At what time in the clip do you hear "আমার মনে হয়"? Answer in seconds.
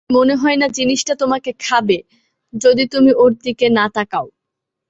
0.03-0.57